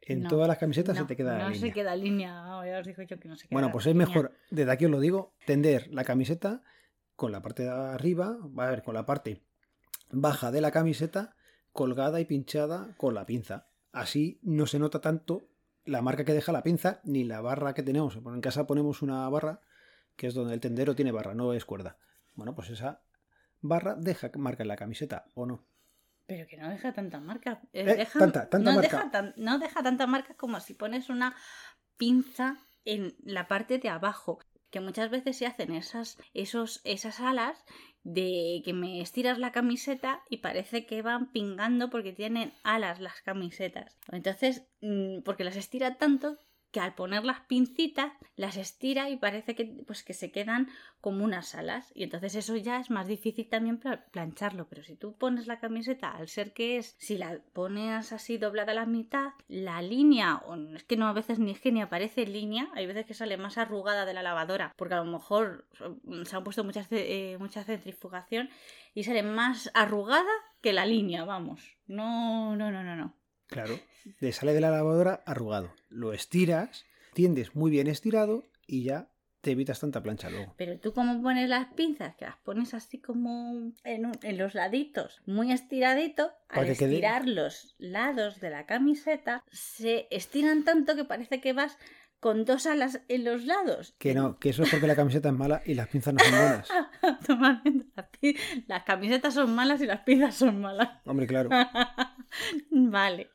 En 0.01 0.21
no, 0.23 0.29
todas 0.29 0.47
las 0.47 0.57
camisetas 0.57 0.95
no, 0.95 1.01
se 1.01 1.07
te 1.07 1.15
queda 1.15 1.37
la 1.37 1.43
No 1.43 1.49
línea. 1.49 1.61
se 1.67 1.73
queda 1.73 1.95
línea. 1.95 2.43
Ya 2.65 2.79
os 2.79 2.87
digo 2.87 3.01
yo 3.03 3.19
que 3.19 3.27
no 3.27 3.35
se 3.35 3.47
queda 3.47 3.53
Bueno, 3.55 3.71
pues 3.71 3.85
es 3.85 3.93
línea. 3.93 4.07
mejor, 4.07 4.31
desde 4.49 4.71
aquí 4.71 4.85
os 4.85 4.91
lo 4.91 4.99
digo, 4.99 5.33
tender 5.45 5.87
la 5.93 6.03
camiseta 6.03 6.61
con 7.15 7.31
la 7.31 7.41
parte 7.41 7.63
de 7.63 7.69
arriba, 7.69 8.37
va 8.57 8.67
a 8.67 8.69
ver, 8.71 8.83
con 8.83 8.93
la 8.93 9.05
parte 9.05 9.41
baja 10.11 10.51
de 10.51 10.61
la 10.61 10.71
camiseta 10.71 11.35
colgada 11.73 12.19
y 12.19 12.25
pinchada 12.25 12.95
con 12.97 13.13
la 13.13 13.25
pinza. 13.25 13.67
Así 13.91 14.39
no 14.41 14.65
se 14.65 14.79
nota 14.79 15.01
tanto 15.01 15.43
la 15.85 16.01
marca 16.01 16.23
que 16.23 16.33
deja 16.33 16.51
la 16.51 16.63
pinza 16.63 17.01
ni 17.03 17.23
la 17.23 17.41
barra 17.41 17.73
que 17.73 17.83
tenemos. 17.83 18.15
En 18.15 18.41
casa 18.41 18.65
ponemos 18.67 19.01
una 19.01 19.27
barra 19.29 19.61
que 20.15 20.27
es 20.27 20.33
donde 20.33 20.53
el 20.53 20.59
tendero 20.59 20.95
tiene 20.95 21.11
barra, 21.11 21.33
no 21.33 21.53
es 21.53 21.65
cuerda. 21.65 21.97
Bueno, 22.35 22.55
pues 22.55 22.69
esa 22.69 23.01
barra 23.61 23.95
deja 23.95 24.29
marca 24.37 24.63
en 24.63 24.67
la 24.69 24.75
camiseta 24.75 25.25
o 25.35 25.45
no. 25.45 25.63
Pero 26.29 26.45
que 26.47 26.57
no 26.57 26.69
deja 26.69 26.93
tanta 26.93 27.19
marca. 27.19 27.59
Eh, 27.73 27.81
Eh, 27.81 27.95
deja- 27.97 28.19
tanta- 28.19 28.47
tanta 28.49 28.69
no, 28.69 28.75
marca. 28.77 28.97
Deja 28.97 29.11
tan- 29.11 29.33
no 29.35 29.57
deja 29.57 29.81
tanta 29.83 30.05
marca 30.05 30.35
como 30.35 30.59
si 30.59 30.75
pones 30.75 31.09
una 31.09 31.35
pinza 31.97 32.57
en 32.85 33.15
la 33.23 33.47
parte 33.47 33.79
de 33.79 33.89
abajo. 33.89 34.37
Que 34.69 34.79
muchas 34.79 35.09
veces 35.09 35.35
se 35.35 35.47
hacen 35.47 35.73
esas, 35.73 36.17
esos, 36.35 36.81
esas 36.83 37.19
alas 37.19 37.65
de 38.03 38.61
que 38.63 38.73
me 38.73 39.01
estiras 39.01 39.39
la 39.39 39.51
camiseta 39.51 40.21
y 40.29 40.37
parece 40.37 40.85
que 40.85 41.01
van 41.01 41.31
pingando 41.31 41.89
porque 41.89 42.13
tienen 42.13 42.53
alas 42.63 42.99
las 42.99 43.19
camisetas. 43.23 43.97
Entonces, 44.11 44.67
mm, 44.81 45.21
porque 45.25 45.43
las 45.43 45.55
estira 45.55 45.97
tanto 45.97 46.37
que 46.71 46.79
al 46.79 46.93
poner 46.95 47.25
las 47.25 47.39
pincitas 47.41 48.11
las 48.35 48.57
estira 48.57 49.09
y 49.09 49.17
parece 49.17 49.55
que, 49.55 49.65
pues, 49.87 50.03
que 50.03 50.13
se 50.13 50.31
quedan 50.31 50.69
como 51.01 51.23
unas 51.23 51.55
alas. 51.55 51.91
Y 51.95 52.03
entonces 52.03 52.35
eso 52.35 52.55
ya 52.57 52.79
es 52.79 52.89
más 52.89 53.07
difícil 53.07 53.47
también 53.49 53.77
pla- 53.77 54.05
plancharlo. 54.11 54.67
Pero 54.67 54.83
si 54.83 54.95
tú 54.95 55.13
pones 55.17 55.47
la 55.47 55.59
camiseta 55.59 56.11
al 56.11 56.27
ser 56.27 56.53
que 56.53 56.77
es 56.77 56.95
si 56.99 57.17
la 57.17 57.39
pones 57.53 58.11
así 58.13 58.37
doblada 58.37 58.71
a 58.71 58.75
la 58.75 58.85
mitad 58.85 59.31
la 59.47 59.81
línea 59.81 60.37
o 60.45 60.55
es 60.75 60.83
que 60.83 60.97
no 60.97 61.07
a 61.07 61.13
veces 61.13 61.39
ni 61.39 61.51
es 61.51 61.59
que 61.59 61.71
ni 61.71 61.81
aparece 61.81 62.25
línea 62.25 62.69
hay 62.75 62.85
veces 62.85 63.05
que 63.05 63.13
sale 63.13 63.37
más 63.37 63.57
arrugada 63.57 64.05
de 64.05 64.13
la 64.13 64.23
lavadora 64.23 64.73
porque 64.75 64.93
a 64.95 65.03
lo 65.03 65.05
mejor 65.05 65.65
mm, 66.03 66.23
se 66.23 66.35
han 66.35 66.43
puesto 66.43 66.65
eh, 66.91 67.37
mucha 67.39 67.63
centrifugación 67.63 68.49
y 68.93 69.03
sale 69.03 69.23
más 69.23 69.71
arrugada 69.73 70.29
que 70.61 70.73
la 70.73 70.85
línea 70.85 71.23
vamos. 71.25 71.77
No 71.87 72.55
no 72.55 72.71
no 72.71 72.83
no 72.83 72.95
no 72.95 73.13
Claro, 73.49 73.79
le 74.19 74.31
sale 74.31 74.53
de 74.53 74.61
la 74.61 74.69
lavadora 74.71 75.21
arrugado. 75.25 75.73
Lo 75.89 76.13
estiras, 76.13 76.85
tiendes 77.13 77.55
muy 77.55 77.71
bien 77.71 77.87
estirado 77.87 78.45
y 78.67 78.83
ya 78.83 79.09
te 79.41 79.51
evitas 79.51 79.79
tanta 79.79 80.03
plancha 80.03 80.29
luego. 80.29 80.53
Pero 80.57 80.77
tú 80.79 80.93
cómo 80.93 81.21
pones 81.21 81.47
las 81.49 81.67
pinzas, 81.73 82.13
que 82.17 82.25
las 82.25 82.35
pones 82.37 82.73
así 82.73 82.99
como 82.99 83.71
en, 83.85 84.05
un- 84.05 84.19
en 84.21 84.37
los 84.37 84.53
laditos, 84.53 85.21
muy 85.25 85.51
estiradito, 85.53 86.31
al 86.49 86.65
que 86.65 86.73
quede- 86.75 86.95
estirar 86.95 87.25
los 87.27 87.73
lados 87.79 88.41
de 88.41 88.49
la 88.49 88.65
camiseta, 88.65 89.43
se 89.51 90.07
estiran 90.11 90.65
tanto 90.65 90.95
que 90.97 91.05
parece 91.05 91.39
que 91.39 91.53
vas 91.53 91.77
con 92.19 92.45
dos 92.45 92.65
alas 92.65 93.01
en 93.07 93.23
los 93.23 93.45
lados. 93.45 93.95
Que 93.97 94.13
no, 94.13 94.37
que 94.39 94.49
eso 94.49 94.63
es 94.63 94.69
porque 94.69 94.87
la 94.87 94.95
camiseta 94.95 95.29
es 95.29 95.35
mala 95.35 95.61
y 95.65 95.73
las 95.73 95.87
pinzas 95.87 96.13
no 96.13 96.19
son 96.23 96.31
buenas. 96.31 96.67
Totalmente. 97.25 98.35
Las 98.67 98.83
camisetas 98.83 99.33
son 99.33 99.55
malas 99.55 99.81
y 99.81 99.85
las 99.85 100.01
pinzas 100.01 100.35
son 100.35 100.59
malas. 100.59 100.89
Hombre, 101.05 101.27
claro. 101.27 101.49
vale, 102.71 103.29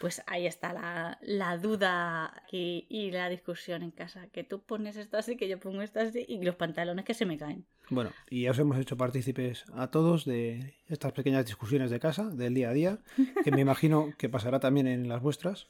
pues 0.00 0.22
ahí 0.26 0.46
está 0.46 0.72
la, 0.72 1.18
la 1.22 1.58
duda 1.58 2.42
y, 2.50 2.86
y 2.88 3.10
la 3.10 3.28
discusión 3.28 3.82
en 3.82 3.90
casa. 3.90 4.28
Que 4.28 4.44
tú 4.44 4.62
pones 4.62 4.96
esto 4.96 5.16
así, 5.16 5.36
que 5.36 5.48
yo 5.48 5.58
pongo 5.58 5.82
esto 5.82 6.00
así 6.00 6.24
y 6.28 6.42
los 6.42 6.54
pantalones 6.54 7.04
que 7.04 7.14
se 7.14 7.26
me 7.26 7.36
caen. 7.36 7.66
Bueno, 7.90 8.12
y 8.28 8.42
ya 8.42 8.52
os 8.52 8.58
hemos 8.60 8.78
hecho 8.78 8.96
partícipes 8.96 9.64
a 9.74 9.88
todos 9.90 10.24
de 10.24 10.74
estas 10.86 11.12
pequeñas 11.12 11.46
discusiones 11.46 11.90
de 11.90 11.98
casa, 11.98 12.30
del 12.30 12.54
día 12.54 12.70
a 12.70 12.72
día, 12.72 12.98
que 13.42 13.50
me 13.50 13.60
imagino 13.60 14.12
que 14.16 14.28
pasará 14.28 14.60
también 14.60 14.86
en 14.86 15.08
las 15.08 15.20
vuestras, 15.20 15.66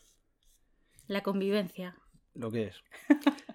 La 1.07 1.23
convivencia. 1.23 1.97
Lo 2.35 2.51
que 2.51 2.65
es. 2.65 2.77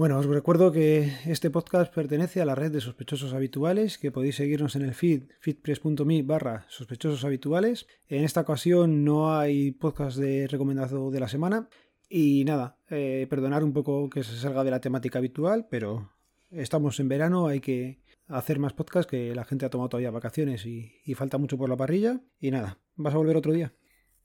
Bueno, 0.00 0.16
os 0.16 0.24
recuerdo 0.24 0.72
que 0.72 1.12
este 1.26 1.50
podcast 1.50 1.92
pertenece 1.92 2.40
a 2.40 2.46
la 2.46 2.54
red 2.54 2.72
de 2.72 2.80
sospechosos 2.80 3.34
habituales, 3.34 3.98
que 3.98 4.10
podéis 4.10 4.36
seguirnos 4.36 4.74
en 4.74 4.80
el 4.80 4.94
feed, 4.94 5.24
feedpress.me 5.40 6.22
barra 6.22 6.64
sospechosos 6.70 7.22
habituales. 7.26 7.86
En 8.08 8.24
esta 8.24 8.40
ocasión 8.40 9.04
no 9.04 9.36
hay 9.36 9.72
podcast 9.72 10.16
de 10.16 10.46
recomendado 10.46 11.10
de 11.10 11.20
la 11.20 11.28
semana. 11.28 11.68
Y 12.08 12.44
nada, 12.46 12.78
eh, 12.88 13.26
perdonar 13.28 13.62
un 13.62 13.74
poco 13.74 14.08
que 14.08 14.24
se 14.24 14.38
salga 14.38 14.64
de 14.64 14.70
la 14.70 14.80
temática 14.80 15.18
habitual, 15.18 15.66
pero 15.70 16.10
estamos 16.50 16.98
en 16.98 17.10
verano, 17.10 17.48
hay 17.48 17.60
que 17.60 18.00
hacer 18.26 18.58
más 18.58 18.72
podcast, 18.72 19.06
que 19.06 19.34
la 19.34 19.44
gente 19.44 19.66
ha 19.66 19.70
tomado 19.70 19.90
todavía 19.90 20.10
vacaciones 20.10 20.64
y, 20.64 20.94
y 21.04 21.12
falta 21.12 21.36
mucho 21.36 21.58
por 21.58 21.68
la 21.68 21.76
parrilla. 21.76 22.22
Y 22.40 22.50
nada, 22.50 22.78
¿vas 22.96 23.12
a 23.12 23.18
volver 23.18 23.36
otro 23.36 23.52
día? 23.52 23.74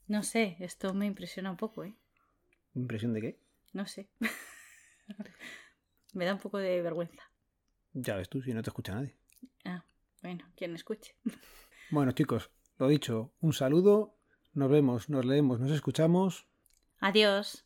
No 0.08 0.24
sé, 0.24 0.56
esto 0.62 0.94
me 0.94 1.06
impresiona 1.06 1.52
un 1.52 1.58
poco, 1.58 1.84
¿eh? 1.84 1.98
¿Impresión 2.76 3.12
de 3.12 3.20
qué? 3.20 3.45
No 3.76 3.86
sé. 3.86 4.08
me 6.14 6.24
da 6.24 6.34
un 6.34 6.40
poco 6.40 6.60
de 6.60 6.82
vergüenza. 6.82 7.24
Ya 7.92 8.16
ves 8.16 8.30
tú, 8.30 8.42
si 8.42 8.54
no 8.54 8.64
te 8.64 8.70
escucha 8.70 8.96
nadie. 8.96 9.18
Ah, 9.66 9.84
bueno, 10.22 10.46
quien 10.56 10.74
escuche. 10.76 11.16
Bueno, 11.92 12.14
chicos, 12.14 12.50
lo 12.80 12.88
dicho, 12.88 13.36
un 13.42 13.54
saludo, 13.54 14.18
nos 14.54 14.72
vemos, 14.72 15.08
nos 15.08 15.24
leemos, 15.24 15.60
nos 15.60 15.70
escuchamos. 15.70 16.48
Adiós. 17.00 17.65